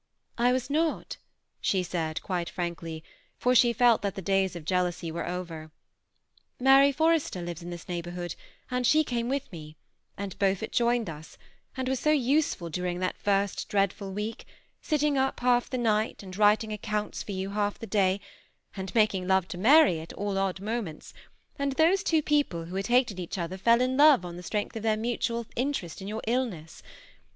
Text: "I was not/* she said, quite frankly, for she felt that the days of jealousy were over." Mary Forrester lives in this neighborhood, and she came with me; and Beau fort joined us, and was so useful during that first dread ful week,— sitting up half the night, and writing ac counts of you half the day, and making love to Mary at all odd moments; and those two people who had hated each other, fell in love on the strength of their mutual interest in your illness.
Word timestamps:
"I 0.39 0.51
was 0.51 0.67
not/* 0.67 1.17
she 1.59 1.83
said, 1.83 2.23
quite 2.23 2.49
frankly, 2.49 3.03
for 3.37 3.53
she 3.53 3.71
felt 3.71 4.01
that 4.01 4.15
the 4.15 4.21
days 4.23 4.55
of 4.55 4.65
jealousy 4.65 5.11
were 5.11 5.27
over." 5.27 5.69
Mary 6.69 6.91
Forrester 6.91 7.39
lives 7.39 7.61
in 7.61 7.69
this 7.69 7.87
neighborhood, 7.87 8.33
and 8.71 8.87
she 8.87 9.03
came 9.03 9.29
with 9.29 9.51
me; 9.51 9.77
and 10.17 10.39
Beau 10.39 10.55
fort 10.55 10.71
joined 10.71 11.07
us, 11.07 11.37
and 11.77 11.87
was 11.87 11.99
so 11.99 12.09
useful 12.09 12.67
during 12.71 12.97
that 12.97 13.15
first 13.15 13.69
dread 13.69 13.93
ful 13.93 14.11
week,— 14.11 14.45
sitting 14.81 15.19
up 15.19 15.39
half 15.41 15.69
the 15.69 15.77
night, 15.77 16.23
and 16.23 16.35
writing 16.35 16.71
ac 16.71 16.79
counts 16.81 17.21
of 17.21 17.29
you 17.29 17.51
half 17.51 17.77
the 17.77 17.85
day, 17.85 18.19
and 18.75 18.95
making 18.95 19.27
love 19.27 19.47
to 19.49 19.57
Mary 19.59 19.99
at 19.99 20.13
all 20.13 20.39
odd 20.39 20.59
moments; 20.59 21.13
and 21.59 21.73
those 21.73 22.01
two 22.01 22.23
people 22.23 22.65
who 22.65 22.75
had 22.75 22.87
hated 22.87 23.19
each 23.19 23.37
other, 23.37 23.55
fell 23.55 23.81
in 23.81 23.97
love 23.97 24.25
on 24.25 24.35
the 24.35 24.41
strength 24.41 24.75
of 24.75 24.81
their 24.81 24.97
mutual 24.97 25.45
interest 25.55 26.01
in 26.01 26.07
your 26.07 26.23
illness. 26.25 26.81